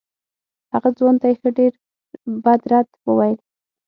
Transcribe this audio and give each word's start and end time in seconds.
هغه 0.73 0.89
ځوان 0.97 1.15
ته 1.21 1.25
یې 1.29 1.35
ښه 1.39 1.49
ډېر 1.57 1.73
بد 2.43 2.61
رد 2.71 2.89
وویل. 3.07 3.37